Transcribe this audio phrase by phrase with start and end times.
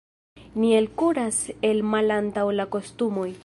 [0.61, 1.37] Ni elkuras
[1.71, 3.31] el malantaŭ la kostumoj.